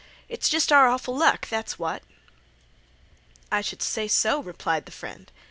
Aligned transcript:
It's 0.27 0.49
just 0.49 0.71
our 0.71 0.87
awful 0.87 1.15
luck, 1.15 1.47
that's 1.47 1.77
what." 1.77 2.01
"I 3.51 3.61
should 3.61 3.83
say 3.83 4.07
so," 4.07 4.41
replied 4.41 4.87
the 4.87 4.91
friend. 4.91 5.31